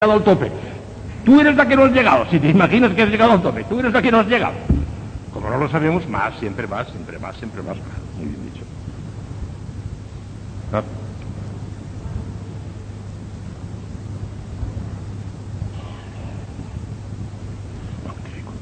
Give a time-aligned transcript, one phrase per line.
[0.00, 0.52] al tope.
[1.24, 2.26] Tú eres la que no has llegado.
[2.30, 4.52] Si te imaginas que has llegado al tope, tú eres la que no has llegado.
[5.32, 7.76] Como no lo sabemos, más, siempre más, siempre más, siempre más.
[8.18, 8.64] Muy bien dicho.
[10.70, 10.82] Ah.
[18.06, 18.52] Magnífico.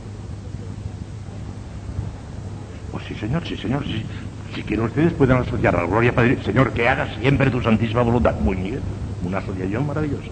[2.93, 4.07] Pues sí, señor, sí, señor, sí.
[4.55, 8.03] Si quieren ustedes pueden asociar a la gloria Padre, Señor, que haga siempre tu santísima
[8.03, 8.37] voluntad.
[8.37, 8.81] Muy bien.
[9.25, 10.31] Una asociación maravillosa.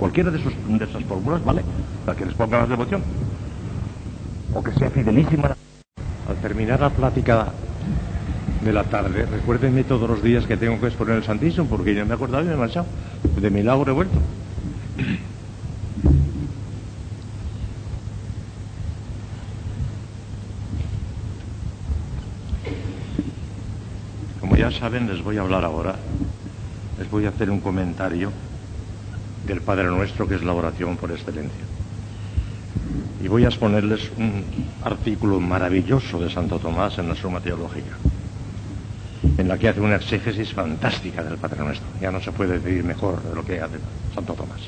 [0.00, 1.62] Cualquiera de, esos, de esas fórmulas, ¿vale?
[2.06, 3.02] Para que les ponga más devoción.
[4.54, 5.54] O que sea fidelísima.
[6.26, 7.48] Al terminar la plática
[8.64, 12.06] de la tarde, recuérdenme todos los días que tengo que exponer el Santísimo, porque ya
[12.06, 12.86] me he acordado y me he marchado.
[13.38, 14.18] De milagro he vuelto.
[24.40, 25.96] Como ya saben, les voy a hablar ahora.
[26.98, 28.32] Les voy a hacer un comentario
[29.46, 31.64] del Padre Nuestro, que es la oración por excelencia.
[33.22, 34.44] Y voy a exponerles un
[34.82, 37.96] artículo maravilloso de Santo Tomás en la Suma Teológica,
[39.36, 41.86] en la que hace una exégesis fantástica del Padre Nuestro.
[42.00, 43.78] Ya no se puede decir mejor de lo que hace
[44.14, 44.60] Santo Tomás.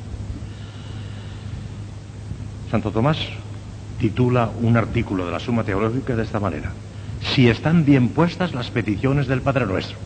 [2.71, 3.19] Santo Tomás
[3.99, 6.73] titula un artículo de la Suma Teológica de esta manera.
[7.35, 9.97] Si están bien puestas las peticiones del Padre Nuestro.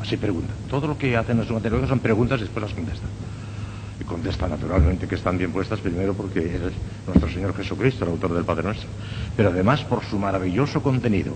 [0.00, 0.52] Así pregunta.
[0.68, 3.08] Todo lo que hacen en la Suma Teológica son preguntas y después las contestan.
[4.00, 6.60] Y contesta naturalmente que están bien puestas primero porque es
[7.06, 8.88] nuestro Señor Jesucristo, el autor del Padre Nuestro,
[9.36, 11.34] pero además por su maravilloso contenido.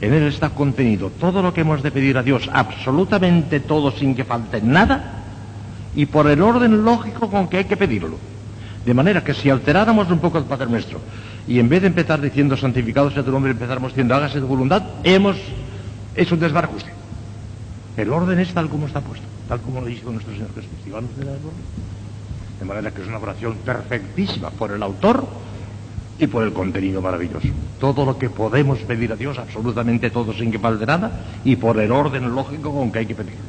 [0.00, 4.14] En él está contenido todo lo que hemos de pedir a Dios, absolutamente todo sin
[4.14, 5.24] que falte nada,
[5.94, 8.16] y por el orden lógico con que hay que pedirlo.
[8.86, 11.00] De manera que si alteráramos un poco el Padre Nuestro,
[11.48, 14.82] y en vez de empezar diciendo santificado sea tu nombre, empezáramos diciendo hágase tu voluntad,
[15.02, 15.36] hemos
[16.14, 16.92] hecho un desbarajuste.
[17.96, 20.70] El orden es tal como está puesto tal como lo dijo nuestro Señor Jesús.
[20.86, 25.26] Y vamos de manera que es una oración perfectísima por el autor
[26.20, 27.48] y por el contenido maravilloso.
[27.80, 31.80] Todo lo que podemos pedir a Dios, absolutamente todo sin que falte nada, y por
[31.80, 33.40] el orden lógico con que hay que pedirlo.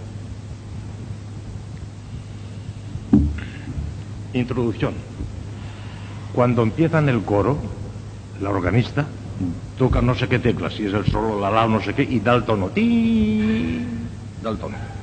[4.33, 4.93] Introducción.
[6.33, 7.57] Cuando empieza en el coro,
[8.41, 9.05] la organista
[9.77, 12.21] toca no sé qué tecla, si es el solo, la la, no sé qué, y
[12.21, 12.69] da el tono.
[12.69, 13.85] ¡Ti!
[14.41, 15.00] Da el tono.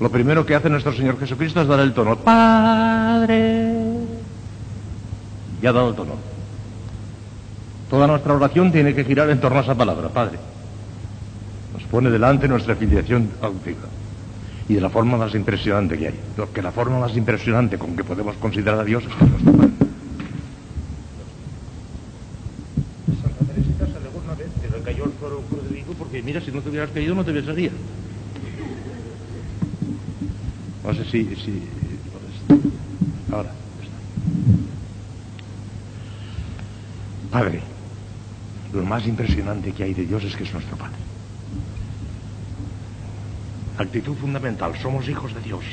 [0.00, 2.16] Lo primero que hace nuestro Señor Jesucristo es dar el tono.
[2.16, 3.74] Padre.
[5.60, 6.14] Ya ha dado el tono.
[7.90, 10.38] Toda nuestra oración tiene que girar en torno a esa palabra, Padre.
[11.74, 13.88] Nos pone delante nuestra filiación auténtica.
[14.70, 16.20] Y de la forma más impresionante que hay.
[16.34, 19.70] Porque la forma más impresionante con que podemos considerar a Dios es nuestro Padre.
[23.20, 23.84] Santa Teresita
[24.24, 25.04] una vez que cayó
[25.98, 27.70] porque mira, si no te hubieras caído no te besaría.
[30.84, 31.24] No sé si...
[31.36, 31.62] si
[33.32, 33.52] ahora.
[37.30, 37.60] Padre,
[38.72, 40.96] lo más impresionante que hay de Dios es que es nuestro Padre.
[43.78, 45.64] Actitud fundamental, somos hijos de Dios.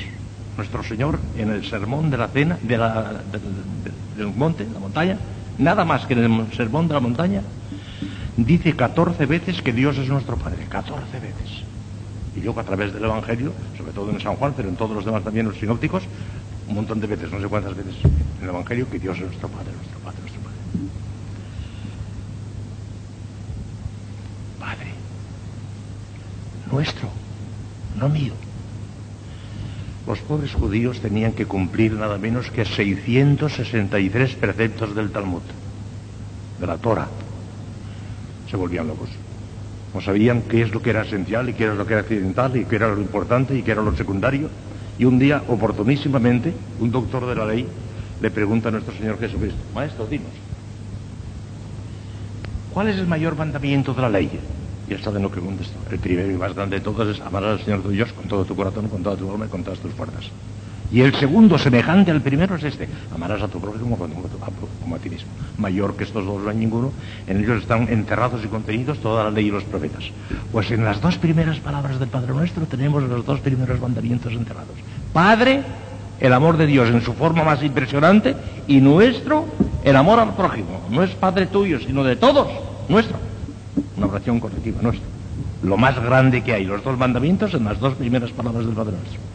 [0.56, 4.80] Nuestro Señor en el sermón de la cena, de la, de, de, del monte, la
[4.80, 5.18] montaña,
[5.58, 7.42] nada más que en el sermón de la montaña,
[8.36, 11.64] dice 14 veces que Dios es nuestro Padre, 14 veces
[12.36, 15.04] y luego a través del Evangelio, sobre todo en San Juan, pero en todos los
[15.04, 16.02] demás también, los sinópticos,
[16.68, 19.48] un montón de veces, no sé cuántas veces en el Evangelio, que Dios es nuestro
[19.48, 20.58] Padre, nuestro Padre, nuestro Padre.
[24.60, 24.92] Padre,
[26.70, 27.08] nuestro,
[27.98, 28.34] no mío.
[30.06, 35.42] Los pobres judíos tenían que cumplir nada menos que 663 preceptos del Talmud,
[36.58, 37.08] de la Torah.
[38.50, 39.10] Se volvían locos.
[39.98, 42.56] No sabían qué es lo que era esencial y qué era lo que era accidental
[42.56, 44.48] y qué era lo importante y qué era lo secundario.
[44.96, 47.66] Y un día, oportunísimamente, un doctor de la ley
[48.20, 50.30] le pregunta a nuestro Señor Jesucristo, Maestro, dinos,
[52.72, 54.38] ¿cuál es el mayor mandamiento de la ley?
[54.88, 55.80] Y él sabe lo que contestó.
[55.90, 58.44] El primero y más grande de todos es amar al Señor tu Dios con todo
[58.44, 60.30] tu corazón, con toda tu alma y con todas tus fuerzas.
[60.90, 62.88] Y el segundo, semejante al primero, es este.
[63.14, 65.28] Amarás a tu prójimo como, a ti mismo.
[65.58, 66.92] Mayor que estos dos no hay ninguno.
[67.26, 70.04] En ellos están enterrados y contenidos toda la ley y los profetas.
[70.50, 74.76] Pues en las dos primeras palabras del Padre Nuestro tenemos los dos primeros mandamientos enterrados.
[75.12, 75.62] Padre,
[76.20, 78.34] el amor de Dios en su forma más impresionante,
[78.66, 79.44] y nuestro,
[79.84, 80.80] el amor al prójimo.
[80.90, 82.48] No es Padre tuyo, sino de todos,
[82.88, 83.18] nuestro.
[83.98, 85.06] Una oración colectiva, nuestra.
[85.62, 88.92] Lo más grande que hay, los dos mandamientos en las dos primeras palabras del Padre
[88.92, 89.28] Nuestro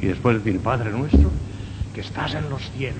[0.00, 1.30] y después decir, Padre nuestro,
[1.94, 2.98] que estás en los cielos.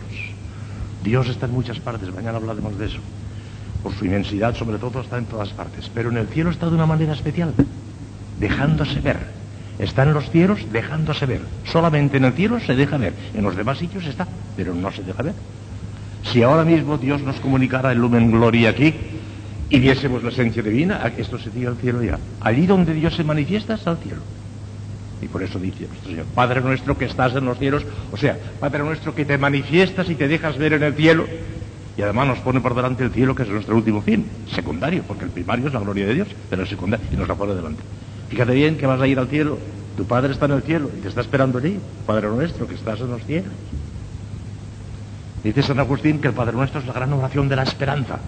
[1.02, 2.98] Dios está en muchas partes, mañana hablaremos de eso.
[3.82, 5.90] Por su inmensidad, sobre todo, está en todas partes.
[5.94, 7.54] Pero en el cielo está de una manera especial,
[8.38, 9.40] dejándose ver,
[9.80, 11.40] Está en los cielos dejándose ver.
[11.64, 13.14] Solamente en el cielo se deja ver.
[13.32, 15.32] En los demás sitios está, pero no se deja ver.
[16.22, 18.94] Si ahora mismo Dios nos comunicara el lumen gloria aquí
[19.70, 22.18] y viésemos la esencia divina, esto sería el cielo ya.
[22.42, 24.20] Allí donde Dios se manifiesta está el cielo.
[25.22, 28.38] Y por eso dice nuestro Señor, Padre nuestro que estás en los cielos, o sea,
[28.58, 31.26] Padre nuestro que te manifiestas y te dejas ver en el cielo,
[31.96, 35.24] y además nos pone por delante el cielo, que es nuestro último fin, secundario, porque
[35.24, 37.82] el primario es la gloria de Dios, pero el secundario, y nos la pone delante.
[38.30, 39.58] Fíjate bien que vas a ir al cielo,
[39.96, 43.00] tu Padre está en el cielo y te está esperando allí, Padre nuestro que estás
[43.00, 43.52] en los cielos.
[45.44, 48.18] Dice San Agustín que el Padre nuestro es la gran oración de la esperanza,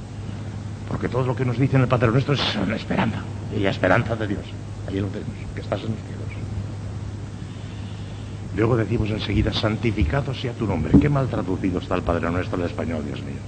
[0.88, 3.22] porque todo lo que nos dice en el Padre nuestro es la esperanza,
[3.56, 4.44] y la esperanza de Dios.
[4.88, 6.11] Ahí lo tenemos, que estás en los cielos.
[8.54, 10.92] Luego decimos enseguida, santificado sea tu nombre.
[11.00, 13.40] Qué mal traducido está el Padre Nuestro en español, Dios mío.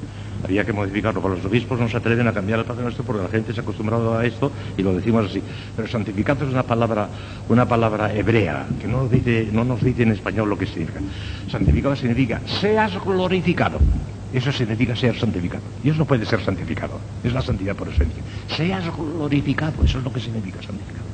[0.42, 3.22] Había que modificarlo, porque los obispos no se atreven a cambiar el Padre Nuestro porque
[3.22, 5.42] la gente se ha acostumbrado a esto y lo decimos así.
[5.76, 7.08] Pero santificado es una palabra,
[7.50, 11.00] una palabra hebrea, que no, dice, no nos dice en español lo que significa.
[11.50, 13.78] Santificado significa, seas glorificado.
[14.32, 15.62] Eso significa ser santificado.
[15.82, 18.22] Dios no puede ser santificado, es la santidad por esencia.
[18.48, 21.13] Seas glorificado, eso es lo que significa santificado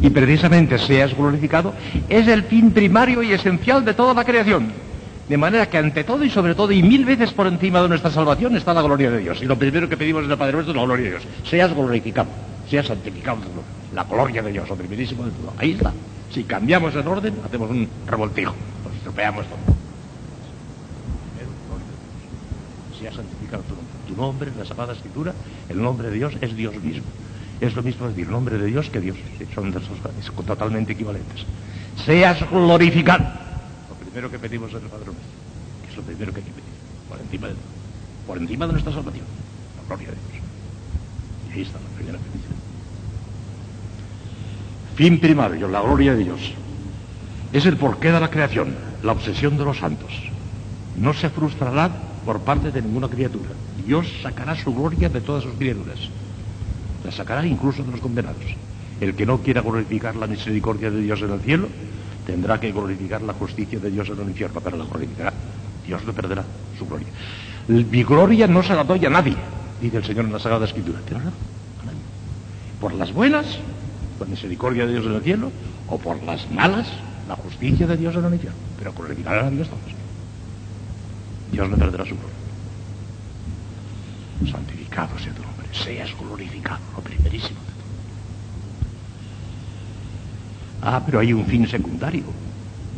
[0.00, 1.74] y precisamente seas glorificado,
[2.08, 4.72] es el fin primario y esencial de toda la creación.
[5.28, 8.10] De manera que ante todo y sobre todo y mil veces por encima de nuestra
[8.10, 9.40] salvación está la gloria de Dios.
[9.40, 11.22] Y lo primero que pedimos en el Padre Nuestro es la gloria de Dios.
[11.48, 12.28] Seas glorificado,
[12.68, 13.38] seas santificado.
[13.94, 15.54] La gloria de Dios, lo primerísimo de todo.
[15.56, 15.92] Ahí está.
[16.30, 18.54] Si cambiamos el orden, hacemos un revoltijo.
[18.84, 19.58] Nos estropeamos todo.
[22.98, 23.94] Seas santificado tu nombre.
[24.06, 25.32] Tu nombre en la Sagrada Escritura,
[25.70, 27.04] el nombre de Dios es Dios mismo.
[27.60, 29.16] Es lo mismo decir nombre de Dios que Dios.
[29.54, 29.72] Son
[30.46, 31.44] totalmente equivalentes.
[32.04, 33.24] Seas glorificado.
[33.88, 35.24] Lo primero que pedimos es el Padre nuestro.
[35.82, 36.64] Que es lo primero que hay que pedir.
[37.08, 37.54] Por encima de,
[38.26, 39.24] por encima de nuestra salvación.
[39.76, 40.44] La gloria de Dios.
[41.48, 42.54] Y ahí está la primera petición.
[44.96, 46.52] Fin primario, la gloria de Dios.
[47.52, 50.12] Es el porqué de la creación, la obsesión de los santos.
[50.96, 51.90] No se frustrará
[52.24, 53.50] por parte de ninguna criatura.
[53.86, 55.98] Dios sacará su gloria de todas sus criaturas
[57.04, 58.42] la sacará incluso de los condenados.
[59.00, 61.68] El que no quiera glorificar la misericordia de Dios en el cielo,
[62.26, 65.32] tendrá que glorificar la justicia de Dios en el infierno, pero la glorificará.
[65.86, 66.44] Dios le perderá
[66.78, 67.08] su gloria.
[67.68, 69.36] Mi gloria no se la doy a nadie,
[69.80, 71.00] dice el Señor en la Sagrada Escritura.
[71.04, 71.34] Pero a nadie.
[72.80, 73.58] Por las buenas,
[74.18, 75.52] la misericordia de Dios en el cielo,
[75.88, 76.88] o por las malas,
[77.28, 78.58] la justicia de Dios en el infierno.
[78.78, 79.82] Pero glorificará a Dios todos.
[81.52, 82.34] Dios le perderá su gloria.
[84.50, 85.42] Santificado sea tu
[85.74, 87.58] seas glorificado, lo primerísimo.
[90.82, 92.24] Ah, pero hay un fin secundario.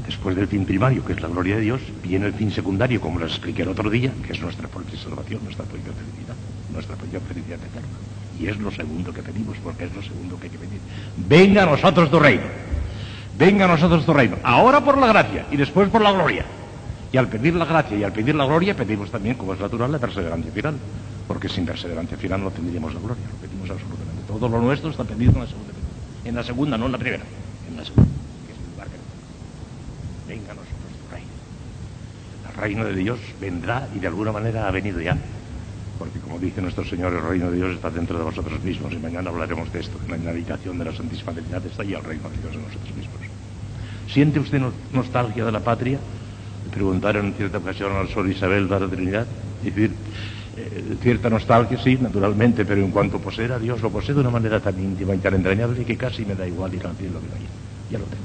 [0.05, 3.19] Después del fin primario, que es la gloria de Dios, viene el fin secundario, como
[3.19, 6.37] les expliqué el otro día, que es nuestra propia salvación, nuestra propia felicidad,
[6.73, 7.89] nuestra propia felicidad eterna.
[8.39, 10.81] Y es lo segundo que pedimos, porque es lo segundo que hay que pedir.
[11.17, 12.45] Venga a nosotros tu reino.
[13.39, 14.37] Venga a nosotros tu reino.
[14.43, 16.45] Ahora por la gracia y después por la gloria.
[17.13, 19.91] Y al pedir la gracia y al pedir la gloria, pedimos también, como es natural,
[19.91, 20.75] la perseverancia final
[21.27, 24.23] porque sin perseverancia final no tendríamos la gloria, lo pedimos absolutamente.
[24.27, 25.73] Todo lo nuestro está pedido en la segunda,
[26.25, 27.25] en la segunda, no en la primera,
[27.69, 28.11] en la segunda,
[28.47, 31.31] que es el lugar que Venga a nosotros tu reino.
[32.49, 35.17] El reino de Dios vendrá y de alguna manera ha venido ya.
[35.99, 38.97] Porque como dice nuestro Señor, el reino de Dios está dentro de vosotros mismos y
[38.97, 39.99] mañana hablaremos de esto.
[40.09, 42.95] En la habitación de la Santísima Trinidad está ya el reino de Dios en nosotros
[42.95, 43.17] mismos.
[44.13, 44.61] ¿Siente usted
[44.93, 45.99] nostalgia de la patria?
[46.65, 49.27] Le preguntaron en cierta ocasión al Sol Isabel de la Trinidad.
[49.63, 49.93] Y decir,
[50.57, 54.31] eh, cierta nostalgia, sí, naturalmente, pero en cuanto poseer a Dios, lo posee de una
[54.31, 57.29] manera tan íntima y tan entrañable que casi me da igual ir al cielo que
[57.29, 57.49] vaya.
[57.91, 58.25] Ya lo tengo.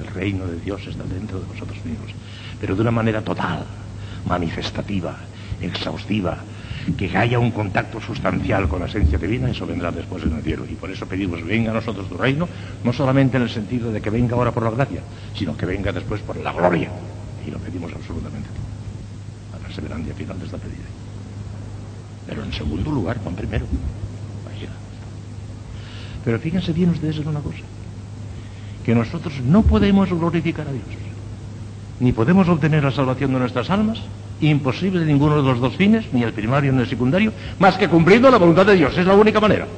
[0.00, 2.10] El reino de Dios está dentro de vosotros mismos,
[2.58, 3.64] pero de una manera total,
[4.26, 5.16] manifestativa,
[5.60, 6.38] exhaustiva,
[6.96, 10.64] que haya un contacto sustancial con la esencia divina, eso vendrá después en el cielo.
[10.64, 12.48] Y por eso pedimos, venga a nosotros tu reino,
[12.82, 15.02] no solamente en el sentido de que venga ahora por la gracia,
[15.34, 16.88] sino que venga después por la gloria.
[17.46, 18.48] Y lo pedimos absolutamente
[19.76, 20.88] perseverancia final de esta pedida.
[22.26, 23.66] Pero en segundo lugar, Juan primero.
[26.24, 27.62] Pero fíjense bien ustedes en una cosa,
[28.84, 30.84] que nosotros no podemos glorificar a Dios,
[32.00, 34.00] ni podemos obtener la salvación de nuestras almas,
[34.40, 37.88] imposible de ninguno de los dos fines, ni el primario ni el secundario, más que
[37.88, 38.98] cumpliendo la voluntad de Dios.
[38.98, 39.68] Es la única manera.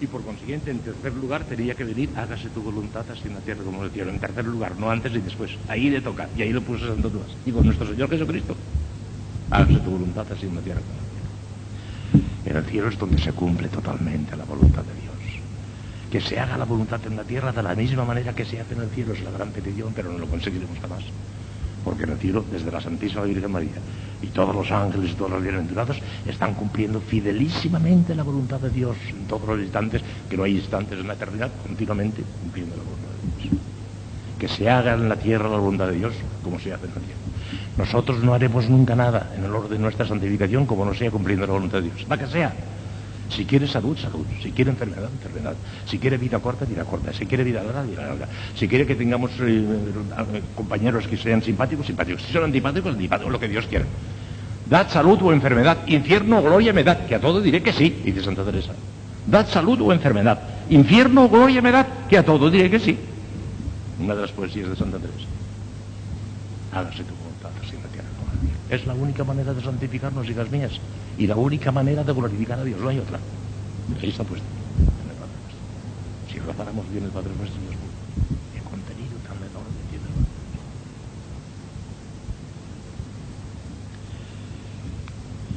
[0.00, 3.40] Y por consiguiente, en tercer lugar, tenía que venir, hágase tu voluntad así en la
[3.40, 4.10] tierra como en el cielo.
[4.10, 5.50] En tercer lugar, no antes y después.
[5.66, 7.30] Ahí le toca, y ahí lo puso Santo Tomás.
[7.44, 8.56] Y con nuestro Señor Jesucristo,
[9.50, 12.50] hágase tu voluntad así en la tierra como en el cielo.
[12.50, 15.42] En el cielo es donde se cumple totalmente la voluntad de Dios.
[16.12, 18.74] Que se haga la voluntad en la tierra de la misma manera que se hace
[18.74, 21.02] en el cielo es la gran petición, pero no lo conseguiremos jamás.
[21.84, 23.72] Porque en el cielo, desde la Santísima Virgen María,
[24.22, 28.96] y todos los ángeles y todos los bienaventurados están cumpliendo fidelísimamente la voluntad de Dios
[29.08, 33.08] en todos los instantes, que no hay instantes en la eternidad, continuamente cumpliendo la voluntad
[33.10, 33.62] de Dios.
[34.38, 37.00] Que se haga en la tierra la voluntad de Dios como se hace en la
[37.00, 37.20] tierra.
[37.76, 41.46] Nosotros no haremos nunca nada en el orden de nuestra santificación como no sea cumpliendo
[41.46, 42.06] la voluntad de Dios.
[42.08, 42.52] La que sea.
[43.28, 44.24] Si quiere salud, salud.
[44.42, 45.54] Si quiere enfermedad, enfermedad.
[45.86, 47.12] Si quiere vida corta, vida corta.
[47.12, 48.28] Si quiere vida larga, vida larga.
[48.56, 49.62] Si quiere que tengamos eh,
[50.54, 52.22] compañeros que sean simpáticos, simpáticos.
[52.22, 53.84] Si son antipáticos, antipáticos, lo que Dios quiera.
[54.68, 55.78] Dad salud o enfermedad.
[55.86, 57.06] Infierno o gloria me da.
[57.06, 58.72] Que a todo diré que sí, dice Santa Teresa.
[59.26, 60.40] Dad salud o enfermedad.
[60.70, 61.86] Infierno o gloria me da.
[62.08, 62.98] Que a todo diré que sí.
[63.98, 65.26] Una de las poesías de Santa Teresa.
[66.72, 68.56] Hágase tu voluntad así en la tierra como en cielo.
[68.70, 70.72] Es la única manera de santificarnos, hijas mías.
[71.18, 72.80] Y la única manera de glorificar a Dios.
[72.80, 73.18] No hay otra.
[74.00, 74.46] Ahí está puesto.
[74.78, 76.32] En el Padre Nuestro.
[76.32, 77.90] Si rezáramos bien el Padre Nuestro, Dios mío.
[78.54, 80.38] Qué contenido tan enorme tiene el Padre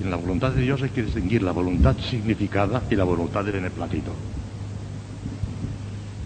[0.04, 3.52] en la voluntad de Dios hay que distinguir la voluntad significada y la voluntad de
[3.52, 4.12] beneplácito.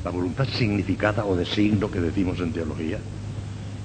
[0.04, 3.00] La voluntad significada o de signo que decimos en teología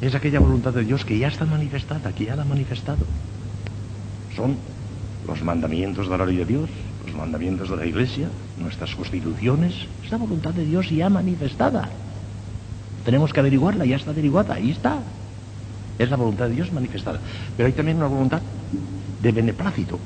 [0.01, 3.05] es aquella voluntad de Dios que ya está manifestada, que ya la ha manifestado.
[4.37, 4.57] Son
[5.27, 6.71] los mandamientos de la ley de Dios,
[7.07, 9.75] los mandamientos de la Iglesia, nuestras constituciones,
[10.05, 11.89] es la voluntad de Dios ya manifestada.
[13.05, 14.99] Tenemos que averiguarla, ya está averiguada, ahí está.
[15.99, 17.21] Es la voluntad de Dios manifestada.
[17.57, 18.41] Pero hay también una voluntad
[19.23, 19.99] de beneplácito,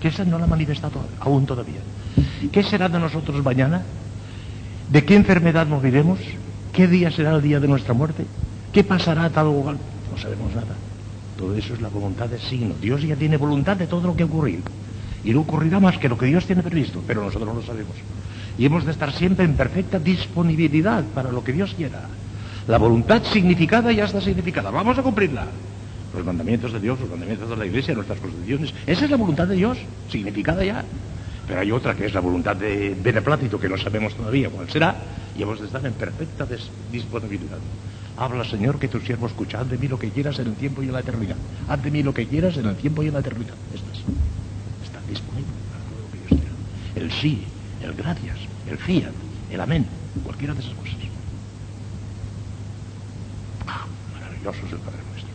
[0.00, 1.80] que esa no la ha manifestado aún todavía.
[2.52, 3.82] ¿Qué será de nosotros mañana?
[4.90, 6.18] ¿De qué enfermedad moriremos?
[6.72, 8.26] ¿Qué día será el día de nuestra muerte?
[8.72, 9.72] ¿Qué pasará tal o?
[9.72, 10.74] No sabemos nada.
[11.40, 12.74] Todo eso es la voluntad de signo.
[12.82, 14.60] Dios ya tiene voluntad de todo lo que ocurrir.
[15.24, 17.94] Y no ocurrirá más que lo que Dios tiene previsto, pero nosotros no lo sabemos.
[18.58, 22.02] Y hemos de estar siempre en perfecta disponibilidad para lo que Dios quiera.
[22.68, 24.70] La voluntad significada ya está significada.
[24.70, 25.46] Vamos a cumplirla.
[26.14, 28.74] Los mandamientos de Dios, los mandamientos de la Iglesia, nuestras constituciones.
[28.86, 29.78] Esa es la voluntad de Dios,
[30.10, 30.84] significada ya.
[31.48, 34.94] Pero hay otra que es la voluntad de beneplácito, que no sabemos todavía cuál será,
[35.38, 36.46] y hemos de estar en perfecta
[36.92, 37.58] disponibilidad.
[38.16, 39.60] Habla, Señor, que tu siervo escucha.
[39.60, 41.36] Haz de mí lo que quieras en el tiempo y en la eternidad.
[41.68, 43.54] Haz de mí lo que quieras en el tiempo y en la eternidad.
[43.74, 44.00] Esto es.
[44.84, 47.04] Está disponible para todo lo que Dios quiera.
[47.06, 47.44] El sí,
[47.82, 48.36] el gracias,
[48.68, 49.12] el fiat,
[49.50, 49.86] el amén,
[50.24, 50.94] cualquiera de esas cosas.
[53.66, 55.30] Ah, maravilloso es el Padre nuestro.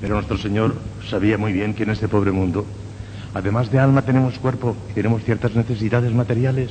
[0.00, 0.76] Pero nuestro Señor
[1.08, 2.66] sabía muy bien que en este pobre mundo,
[3.34, 6.70] además de alma, tenemos cuerpo y tenemos ciertas necesidades materiales.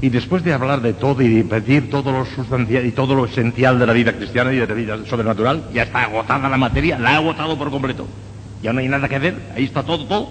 [0.00, 3.26] Y después de hablar de todo y de pedir todo lo sustancial y todo lo
[3.26, 6.98] esencial de la vida cristiana y de la vida sobrenatural, ya está agotada la materia,
[6.98, 8.06] la ha agotado por completo.
[8.62, 10.28] Ya no hay nada que hacer, ahí está todo, todo.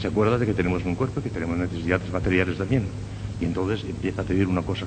[0.00, 2.86] Se acuerda de que tenemos un cuerpo y que tenemos necesidades materiales también.
[3.40, 4.86] Y entonces empieza a pedir una cosa,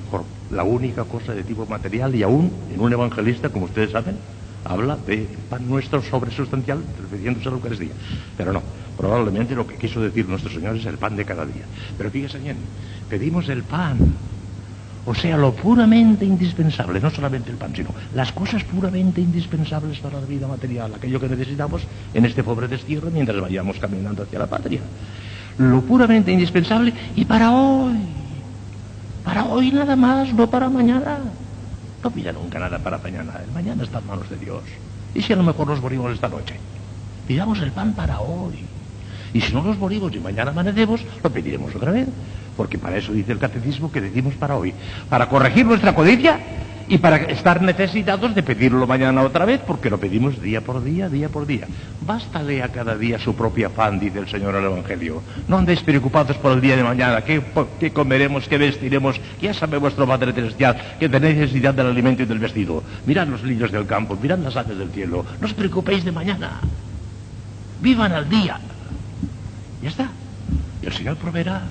[0.50, 4.16] la única cosa de tipo material y aún en un evangelista, como ustedes saben,
[4.64, 7.92] habla de pan nuestro sobresustancial, refiriéndose a la Eucaristía.
[8.36, 8.62] Pero no,
[9.00, 11.64] probablemente lo que quiso decir nuestro Señor es el pan de cada día.
[11.96, 12.58] Pero fíjese bien,
[13.08, 13.96] pedimos el pan,
[15.06, 20.20] o sea, lo puramente indispensable, no solamente el pan, sino las cosas puramente indispensables para
[20.20, 21.80] la vida material, aquello que necesitamos
[22.12, 24.82] en este pobre destierro mientras vayamos caminando hacia la patria.
[25.56, 27.96] Lo puramente indispensable y para hoy,
[29.24, 31.20] para hoy nada más, no para mañana.
[32.04, 33.32] No pida nunca nada para mañana.
[33.46, 34.62] El mañana está en manos de Dios.
[35.14, 36.56] ¿Y si a lo mejor nos morimos esta noche?
[37.26, 38.79] Pidamos el pan para hoy.
[39.32, 42.08] Y si no nos morimos y mañana amanecemos, lo pediremos otra vez.
[42.56, 44.74] Porque para eso dice el catecismo que decimos para hoy.
[45.08, 46.38] Para corregir nuestra codicia
[46.90, 51.08] y para estar necesitados de pedirlo mañana otra vez, porque lo pedimos día por día,
[51.08, 51.68] día por día.
[52.04, 55.22] Bástale a cada día su propio afán, dice el Señor el Evangelio.
[55.46, 60.04] No andéis preocupados por el día de mañana, qué, comeremos, qué vestiremos, ya sabe vuestro
[60.04, 62.82] Padre Celestial que tenéis necesidad del alimento y del vestido.
[63.06, 66.60] Mirad los niños del campo, mirad las aves del cielo, no os preocupéis de mañana.
[67.80, 68.58] Vivan al día.
[69.82, 70.10] Ya está.
[70.82, 71.62] Y el Señor proveerá.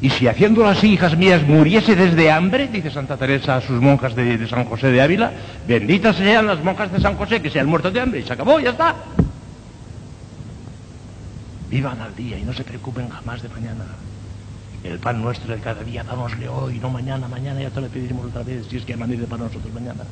[0.00, 4.14] Y si haciéndolo así, hijas mías, muriese desde hambre, dice Santa Teresa a sus monjas
[4.14, 5.32] de, San José de Ávila,
[5.66, 8.60] benditas sean las monjas de San José que se han de hambre y se acabó,
[8.60, 8.94] ya está.
[11.68, 13.84] Vivan al día y no se preocupen jamás de mañana.
[14.84, 18.26] El pan nuestro de cada día, dámosle hoy, no mañana, mañana ya te lo pediremos
[18.26, 20.04] otra vez, si es que amanece para nosotros mañana.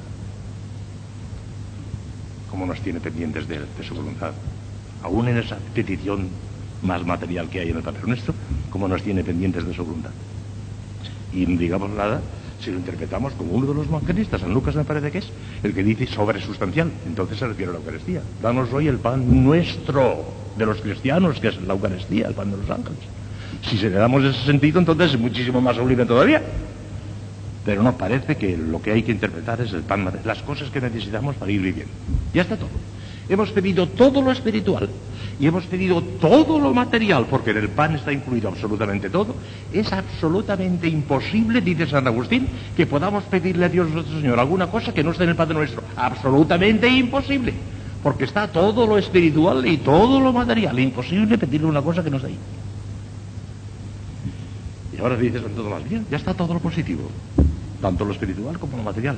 [2.51, 4.33] ¿Cómo nos tiene pendientes de, de su voluntad?
[5.03, 6.29] Aún en esa petición
[6.83, 8.35] más material que hay en el Padre Nuestro,
[8.71, 10.11] como nos tiene pendientes de su voluntad.
[11.33, 12.21] Y digamos nada
[12.61, 15.29] si lo interpretamos como uno de los evangelistas, San Lucas me parece que es,
[15.63, 18.23] el que dice sobresustancial, entonces se refiere a la Eucaristía.
[18.43, 20.25] Danos hoy el pan nuestro
[20.57, 22.99] de los cristianos, que es la Eucaristía, el pan de los ángeles.
[23.63, 26.43] Si se le damos ese sentido, entonces es muchísimo más sublime todavía.
[27.65, 30.81] Pero no, parece que lo que hay que interpretar es el pan, las cosas que
[30.81, 31.93] necesitamos para ir viviendo.
[32.33, 32.71] Ya está todo.
[33.29, 34.89] Hemos pedido todo lo espiritual
[35.39, 39.35] y hemos pedido todo lo material, porque en el pan está incluido absolutamente todo.
[39.73, 44.95] Es absolutamente imposible, dice San Agustín, que podamos pedirle a Dios nuestro Señor alguna cosa
[44.95, 45.83] que no esté en el Padre nuestro.
[45.97, 47.53] Absolutamente imposible.
[48.03, 50.79] Porque está todo lo espiritual y todo lo material.
[50.79, 52.39] Imposible pedirle una cosa que no está ahí.
[54.97, 57.11] Y ahora dice Santo Tomás, bien, ya está todo lo positivo
[57.81, 59.17] tanto lo espiritual como lo material.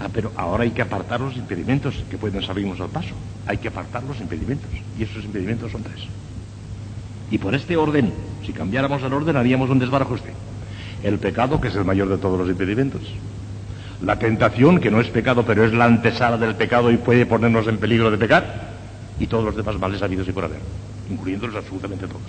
[0.00, 3.14] Ah, pero ahora hay que apartar los impedimentos que pueden salirnos al paso.
[3.46, 4.70] Hay que apartar los impedimentos.
[4.98, 6.00] Y esos impedimentos son tres.
[7.30, 8.12] Y por este orden,
[8.44, 10.32] si cambiáramos el orden, haríamos un desbarajuste.
[11.02, 13.02] El pecado, que es el mayor de todos los impedimentos.
[14.02, 17.66] La tentación, que no es pecado, pero es la antesala del pecado y puede ponernos
[17.68, 18.74] en peligro de pecar.
[19.18, 20.60] Y todos los demás males habidos y por haber,
[21.08, 22.22] incluyéndolos absolutamente todos.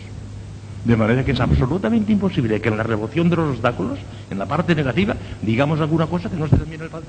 [0.85, 3.97] De manera que es absolutamente imposible que en la remoción de los obstáculos,
[4.29, 7.07] en la parte negativa, digamos alguna cosa que no esté también el Padre.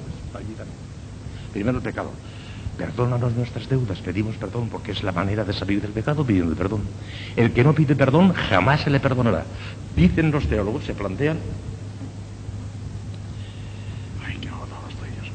[1.53, 2.11] Primero el pecado.
[2.79, 6.83] Perdónanos nuestras deudas, pedimos perdón porque es la manera de salir del pecado pidiendo perdón.
[7.37, 9.45] El que no pide perdón jamás se le perdonará.
[9.95, 11.39] Dicen los teólogos, se plantean.
[14.27, 15.33] Ay, qué estoy, Dios.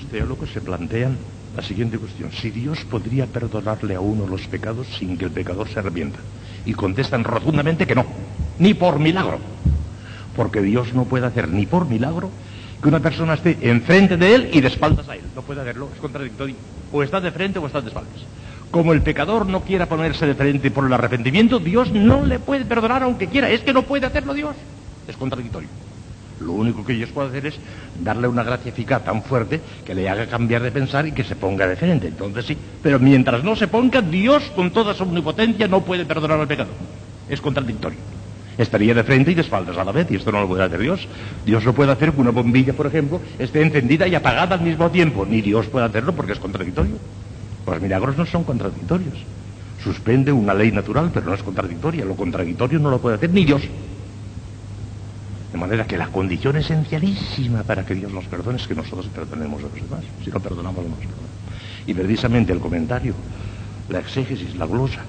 [0.00, 1.16] Los teólogos se plantean
[1.56, 2.30] la siguiente cuestión.
[2.32, 6.18] Si Dios podría perdonarle a uno los pecados sin que el pecador se arrepienta.
[6.64, 8.04] Y contestan rotundamente que no,
[8.58, 9.38] ni por milagro.
[10.36, 12.30] Porque Dios no puede hacer ni por milagro
[12.82, 15.22] que una persona esté enfrente de él y de espaldas a él.
[15.34, 16.56] No puede hacerlo, es contradictorio.
[16.92, 18.12] O está de frente o está de espaldas.
[18.70, 22.64] Como el pecador no quiera ponerse de frente por el arrepentimiento, Dios no le puede
[22.64, 23.50] perdonar aunque quiera.
[23.50, 24.56] Es que no puede hacerlo Dios.
[25.06, 25.68] Es contradictorio.
[26.42, 27.54] Lo único que Dios puede hacer es
[28.02, 31.36] darle una gracia eficaz tan fuerte que le haga cambiar de pensar y que se
[31.36, 32.08] ponga de frente.
[32.08, 36.40] Entonces sí, pero mientras no se ponga, Dios con toda su omnipotencia no puede perdonar
[36.40, 36.70] al pecado.
[37.28, 37.98] Es contradictorio.
[38.58, 40.78] Estaría de frente y de espaldas a la vez, y esto no lo puede hacer
[40.78, 41.08] Dios.
[41.46, 44.90] Dios no puede hacer que una bombilla, por ejemplo, esté encendida y apagada al mismo
[44.90, 45.24] tiempo.
[45.24, 46.96] Ni Dios puede hacerlo porque es contradictorio.
[47.66, 49.14] Los milagros no son contradictorios.
[49.82, 52.04] Suspende una ley natural, pero no es contradictoria.
[52.04, 53.62] Lo contradictorio no lo puede hacer ni Dios.
[55.52, 59.60] De manera que la condición esencialísima para que Dios nos perdone es que nosotros perdonemos
[59.60, 60.00] a los demás.
[60.24, 61.28] Si no perdonamos, no nos perdona.
[61.86, 63.14] Y precisamente el comentario,
[63.90, 65.02] la exégesis, la glosa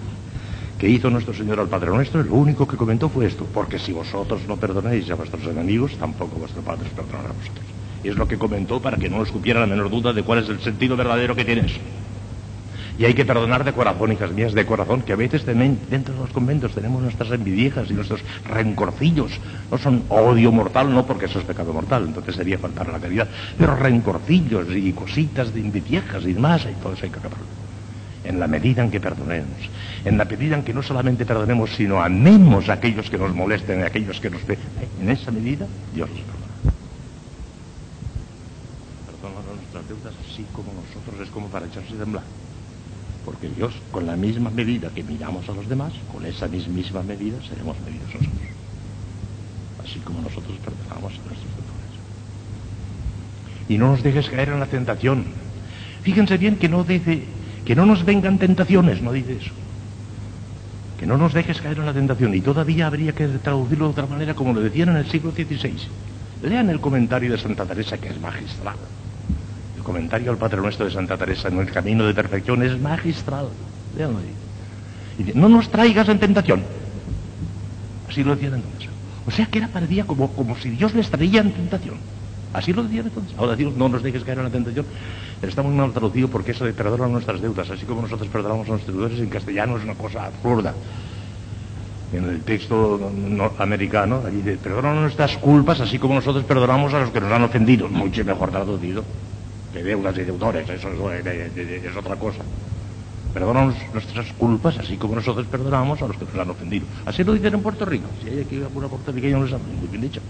[0.78, 3.94] que hizo nuestro Señor al Padre nuestro, lo único que comentó fue esto, porque si
[3.94, 7.66] vosotros no perdonáis a vuestros enemigos, tampoco vuestro Padre perdonará a vosotros.
[8.04, 10.40] Y es lo que comentó para que no os cupiera la menor duda de cuál
[10.40, 11.80] es el sentido verdadero que tiene eso.
[12.98, 16.20] Y hay que perdonar de corazón, hijas mías, de corazón, que a veces dentro de
[16.20, 19.32] los conventos tenemos nuestras envidiejas y nuestros rencorcillos.
[19.72, 23.00] No son odio mortal, no porque eso es pecado mortal, entonces sería faltar a la
[23.00, 23.28] caridad,
[23.58, 27.46] pero rencorcillos y cositas de envidiejas y demás, y todo eso hay que acabarlo.
[28.26, 29.70] En la medida en que perdonemos,
[30.06, 33.82] en la medida en que no solamente perdonemos, sino amemos a aquellos que nos molesten,
[33.84, 34.42] a aquellos que nos...
[35.02, 36.78] En esa medida, Dios nos perdona.
[39.08, 42.24] Perdónanos nuestras deudas así como nosotros, es como para echarse temblar.
[43.26, 47.38] Porque Dios, con la misma medida que miramos a los demás, con esa misma medida
[47.48, 48.32] seremos medidos nosotros.
[49.84, 51.94] Así como nosotros perdonamos a nuestros deudores.
[53.70, 55.26] Y no nos dejes caer en la tentación.
[56.02, 57.24] Fíjense bien que no dice,
[57.66, 59.52] que no nos vengan tentaciones, no dice eso.
[61.00, 62.36] Que no nos dejes caer en la tentación.
[62.36, 65.76] Y todavía habría que traducirlo de otra manera, como lo decían en el siglo XVI.
[66.44, 68.76] Lean el comentario de Santa Teresa, que es magistral
[69.84, 73.48] comentario al Padre Nuestro de Santa Teresa en el camino de perfección es magistral.
[75.20, 76.64] Y no nos traigas en tentación.
[78.10, 78.90] Así lo decían entonces.
[79.26, 81.96] O sea que era parecía como, como si Dios les traía en tentación.
[82.54, 83.38] Así lo decían entonces.
[83.38, 84.86] Ahora Dios no nos dejes caer en la tentación.
[85.40, 88.68] Pero está muy mal traducido porque eso de perdonar nuestras deudas, así como nosotros perdonamos
[88.68, 90.74] a nuestros deudores en castellano es una cosa absurda.
[92.14, 93.12] En el texto
[93.58, 97.44] americano, allí de perdona nuestras culpas, así como nosotros perdonamos a los que nos han
[97.44, 97.90] ofendido.
[97.90, 99.04] Mucho mejor traducido
[99.74, 102.40] de deudas y deudores, eso es, otra cosa.
[103.34, 106.86] Perdonamos nuestras culpas, así como nosotros perdonamos a los que nos han ofendido.
[107.06, 108.08] Así lo dicen en Puerto Rico.
[108.22, 110.22] Si hay aquí alguna puertorriqueña, no lo sabe, muy bien dicho.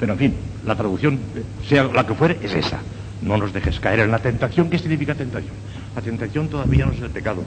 [0.00, 0.34] Pero en fin,
[0.66, 1.20] la traducción,
[1.68, 2.80] sea la que fuere, es esa.
[3.22, 4.68] No nos dejes caer en la tentación.
[4.68, 5.54] ¿Qué significa tentación?
[5.94, 7.44] La tentación todavía no es el pecado.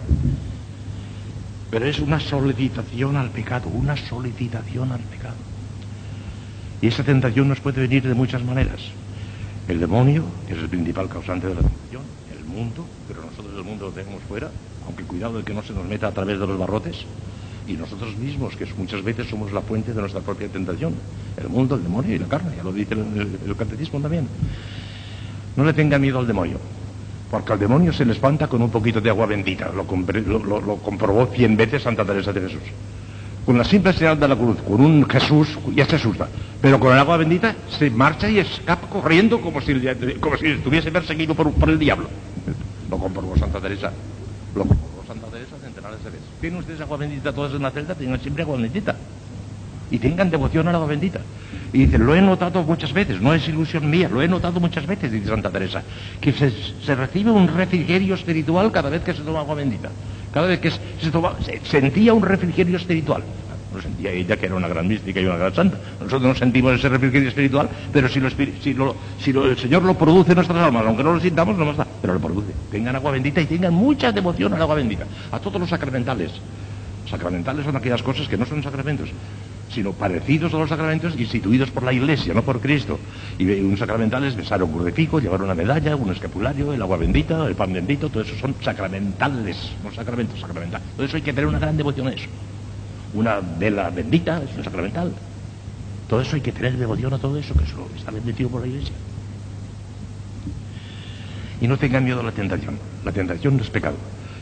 [1.70, 5.36] Pero es una solicitación al pecado, una solicitación al pecado.
[6.82, 8.80] Y esa tentación nos puede venir de muchas maneras.
[9.68, 12.04] El demonio, es el principal causante de la tentación,
[12.38, 14.52] el mundo, pero nosotros el mundo lo tenemos fuera,
[14.86, 17.06] aunque cuidado de que no se nos meta a través de los barrotes,
[17.68, 20.94] y nosotros mismos, que muchas veces somos la fuente de nuestra propia tentación,
[21.38, 24.28] el mundo, el demonio y la carne, ya lo dice el, catecismo también.
[25.56, 26.60] No le tenga miedo al demonio,
[27.32, 31.58] porque al demonio se le espanta con un poquito de agua bendita, lo comprobó cien
[31.58, 32.62] veces Santa Teresa de Jesús.
[33.46, 36.28] Con la simple señal de la cruz, con un Jesús, ya se asusta.
[36.62, 39.74] Pero con el agua bendita se marcha y escapa corriendo como si,
[40.20, 42.10] como si estuviese perseguido por, el diablo.
[42.90, 43.92] Lo comprobó Santa Teresa.
[44.56, 46.26] Lo comprobó Santa Teresa centenares de veces.
[46.42, 47.94] ¿Tienen ustedes agua bendita todas en la celda?
[47.94, 48.96] Tengan siempre agua bendita.
[49.92, 51.20] Y tengan devoción al agua bendita.
[51.74, 54.86] Y dice, lo he notado muchas veces, no es ilusión mía, lo he notado muchas
[54.86, 55.84] veces, dice Santa Teresa,
[56.22, 59.90] que se, se recibe un refrigerio espiritual cada vez que se toma agua bendita.
[60.36, 60.80] Cada vez que se,
[61.64, 63.24] sentía un refrigerio espiritual.
[63.74, 65.78] No sentía ella que era una gran mística y una gran santa.
[65.98, 68.20] Nosotros no sentimos ese refrigerio espiritual, pero si,
[68.74, 71.88] lo, el Señor lo produce en nuestras almas, aunque no lo sintamos, no más da,
[72.02, 72.52] pero lo produce.
[72.70, 75.06] Tengan agua bendita y tengan mucha devoción al agua bendita.
[75.32, 76.32] A todos los sacramentales.
[77.10, 79.10] Sacramentales son aquellas cosas que no son sacramentos,
[79.70, 83.00] sino parecidos a los sacramentos instituidos por la Iglesia, no por Cristo.
[83.38, 87.46] Y un sacramental es besar un crucifijo, llevar una medalla, un escapulario, el agua bendita,
[87.46, 90.88] el pan bendito, todo eso son sacramentales, no sacramentos, sacramentales.
[90.96, 92.28] Todo eso hay que tener una gran devoción a eso.
[93.14, 95.14] Una vela bendita es un sacramental.
[96.08, 98.68] Todo eso hay que tener devoción a todo eso, que eso está bendecido por la
[98.68, 98.94] Iglesia.
[101.62, 102.78] Y no tengan miedo a la tentación.
[103.04, 103.96] La tentación no es pecado.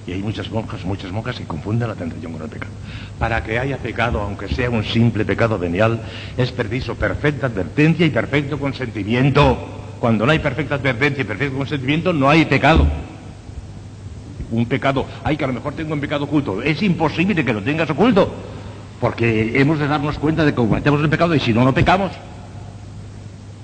[0.05, 2.71] Y hay muchas monjas, muchas monjas que confunden la tentación con el pecado.
[3.17, 6.01] Para que haya pecado, aunque sea un simple pecado venial,
[6.37, 9.57] es preciso perfecta advertencia y perfecto consentimiento.
[9.99, 12.85] Cuando no hay perfecta advertencia y perfecto consentimiento, no hay pecado.
[14.51, 16.61] Un pecado, ay, que a lo mejor tengo un pecado oculto.
[16.61, 18.29] Es imposible que lo tengas oculto.
[18.99, 22.11] Porque hemos de darnos cuenta de que cometemos el pecado y si no, no pecamos.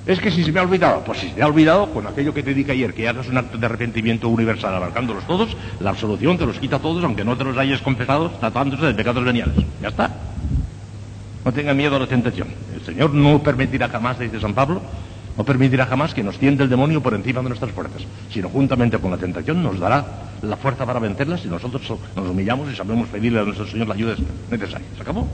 [0.10, 2.34] Es que si se me ha olvidado, pues si se me ha olvidado, con aquello
[2.34, 6.36] que te dije ayer, que hagas un acto de arrepentimiento universal abarcándolos todos, la absolución
[6.36, 9.54] te los quita a todos, aunque no te los hayas confesado, tratándose de pecados veniales.
[9.80, 10.10] Ya está.
[11.46, 12.48] No tengan miedo a la tentación.
[12.74, 14.82] El Señor no permitirá jamás, dice San Pablo,
[15.38, 18.98] no permitirá jamás que nos tiende el demonio por encima de nuestras fuerzas, sino juntamente
[18.98, 20.04] con la tentación nos dará
[20.42, 21.84] la fuerza para vencerlas y nosotros
[22.16, 24.16] nos humillamos y sabemos pedirle a nuestro Señor la ayuda
[24.50, 24.88] necesaria.
[24.96, 25.28] ¿Se acabó?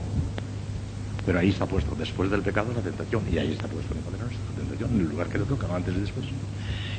[1.24, 4.18] Pero ahí está puesto, después del pecado, la tentación, y ahí está puesto el Padre
[4.20, 6.26] Nuestro en el lugar que le toca, antes y después.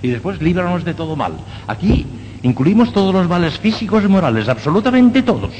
[0.01, 1.33] Y después, líbranos de todo mal.
[1.67, 2.05] Aquí
[2.43, 5.51] incluimos todos los males físicos y morales, absolutamente todos.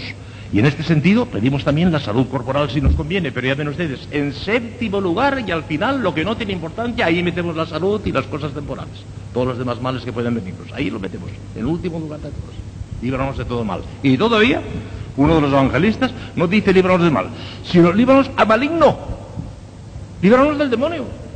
[0.53, 3.67] Y en este sentido pedimos también la salud corporal si nos conviene, pero ya ven
[3.67, 7.65] ustedes, en séptimo lugar y al final lo que no tiene importancia, ahí metemos la
[7.65, 8.93] salud y las cosas temporales.
[9.33, 12.55] Todos los demás males que pueden venirnos, ahí lo metemos, en último lugar de todos.
[13.01, 13.81] Líbranos de todo mal.
[14.01, 14.61] Y todavía,
[15.17, 17.27] uno de los evangelistas no dice líbranos del mal,
[17.63, 18.97] sino líbranos a maligno.
[20.21, 21.26] Líbranos del demonio.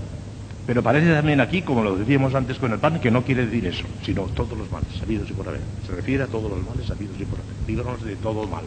[0.65, 3.65] Pero parece también aquí, como lo decíamos antes con el pan, que no quiere decir
[3.65, 5.61] eso, sino todos los males sabidos y por haber.
[5.85, 7.55] Se refiere a todos los males sabidos y por haber.
[7.67, 8.63] Líbranos de todo mal.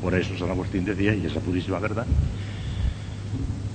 [0.00, 2.06] Por eso San Agustín decía, y esa purísima verdad,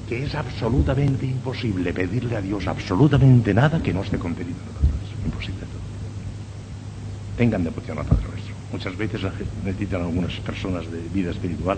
[0.07, 5.25] que es absolutamente imposible pedirle a Dios absolutamente nada que no esté contenido en nosotros.
[5.25, 5.81] Imposible todo.
[7.37, 8.55] Tengan devoción al Padre Nuestro.
[8.71, 9.21] Muchas veces
[9.65, 11.77] necesitan algunas personas de vida espiritual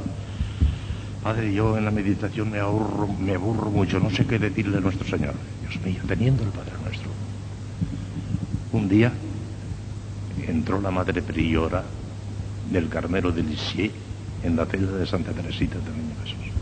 [1.24, 4.82] Padre, yo en la meditación me, ahorro, me aburro mucho, no sé qué decirle a
[4.82, 5.36] nuestro Señor.
[5.62, 7.12] Dios mío, teniendo el Padre nuestro.
[8.72, 9.14] Un día
[10.48, 11.84] entró la Madre Priora
[12.72, 13.94] del Carmelo de Lisieux
[14.44, 16.54] en la celda de Santa Teresita del Niño Jesús.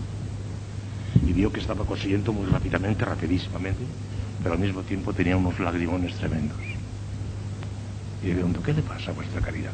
[1.25, 3.83] Y vio que estaba cosiendo muy rápidamente, rapidísimamente,
[4.43, 6.57] pero al mismo tiempo tenía unos lagrimones tremendos.
[8.21, 9.71] Y le preguntó, ¿qué le pasa a vuestra caridad?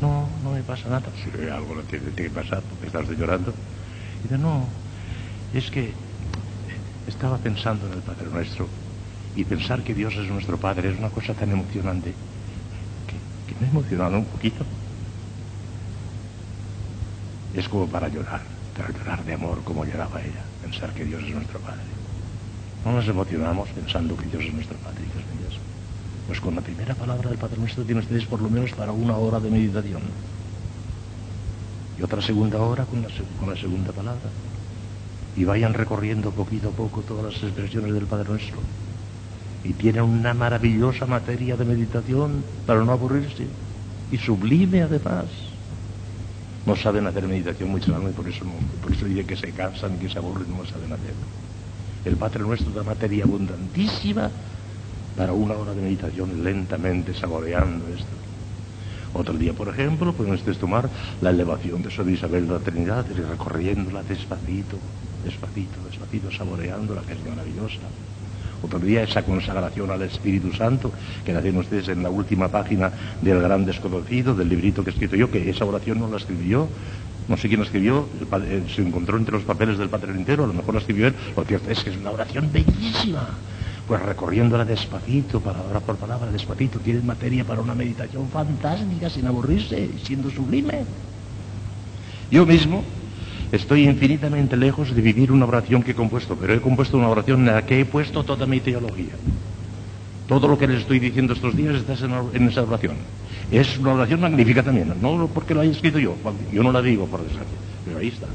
[0.00, 1.06] No, no me pasa nada.
[1.16, 3.52] Si algo le tiene que pasar porque estás llorando.
[4.24, 4.64] Dice, no,
[5.52, 5.92] es que
[7.06, 8.66] estaba pensando en el Padre Nuestro
[9.36, 12.14] y pensar que Dios es nuestro Padre es una cosa tan emocionante
[13.06, 14.64] que, me ha emocionado un poquito.
[17.54, 18.40] Es como para llorar,
[18.74, 21.82] para llorar de amor como lloraba ella, pensar que Dios es nuestro Padre.
[22.82, 25.60] No nos emocionamos pensando que Dios es nuestro Padre, Dios
[26.26, 29.18] Pues con la primera palabra del Padre Nuestro tienen ustedes por lo menos para una
[29.18, 30.00] hora de meditación
[31.98, 34.30] y otra segunda hora con la, segunda palabra.
[35.36, 38.58] Y vayan recorriendo poquito a poco todas las expresiones del Padre Nuestro.
[39.64, 43.46] Y tienen una maravillosa materia de meditación para no aburrirse.
[44.10, 45.26] Y sublime además.
[46.66, 48.44] No saben hacer meditación muy y por eso,
[48.82, 51.14] por eso que se cansan y que se aburren, no saben hacer.
[52.04, 54.30] El Padre Nuestro da materia abundantísima
[55.16, 58.33] para una hora de meditación lentamente saboreando esto.
[59.14, 64.02] Otro día, por ejemplo, podemos tomar la elevación de Sor Isabel de la Trinidad recorriéndola
[64.02, 64.76] despacito,
[65.24, 67.86] despacito, despacito, saboreándola, que es maravillosa.
[68.60, 70.90] Otro día esa consagración al Espíritu Santo,
[71.24, 72.90] que la tienen ustedes en la última página
[73.22, 76.48] del Gran Desconocido, del librito que he escrito yo, que esa oración no la escribí
[76.48, 76.68] yo,
[77.28, 78.08] no sé quién la escribió,
[78.48, 81.14] eh, se encontró entre los papeles del Padre entero, a lo mejor la escribió él,
[81.36, 83.28] lo cierto es que es una oración bellísima
[83.86, 89.90] pues recorriéndola despacito, palabra por palabra, despacito, tiene materia para una meditación fantástica, sin aburrirse,
[90.02, 90.84] siendo sublime.
[92.30, 92.82] Yo mismo
[93.54, 97.46] Estoy infinitamente lejos de vivir una oración que he compuesto, pero he compuesto una oración
[97.46, 99.14] en la que he puesto toda mi teología.
[100.26, 101.94] Todo lo que les estoy diciendo estos días está
[102.32, 102.96] en esa oración.
[103.52, 106.16] Es una oración magnífica también, no porque lo haya escrito yo,
[106.52, 108.26] yo no la digo por desgracia, pero ahí está.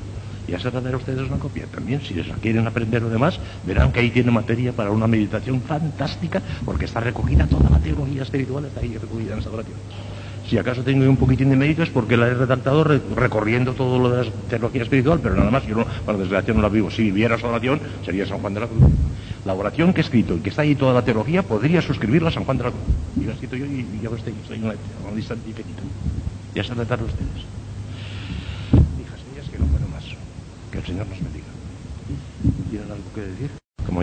[0.57, 1.65] Traerá a ustedes una copia.
[1.67, 5.61] También, si les quieren aprender lo demás, verán que ahí tiene materia para una meditación
[5.61, 9.77] fantástica, porque está recogida toda la teología espiritual, está ahí recogida en esa oración.
[10.49, 14.09] Si acaso tengo un poquitín de mérito es porque la he redactado recorriendo todo lo
[14.09, 16.89] de la teología espiritual, pero nada más, yo no, por desgracia no la vivo.
[16.89, 18.81] Si viviera esa oración, sería San Juan de la Cruz.
[19.45, 22.31] La oración que he escrito y que está ahí toda la teología, podría suscribirla a
[22.31, 22.81] San Juan de la Cruz.
[23.17, 24.73] Y la he escrito yo y, ya lo estoy, soy una,
[25.13, 25.83] distancia infinita.
[26.55, 27.45] Ya se trataron ustedes.
[28.73, 30.03] Hijas mías, que no puedo más.
[30.79, 31.45] El Señor nos bendiga.
[32.69, 33.58] ¿Tienen algo que decir?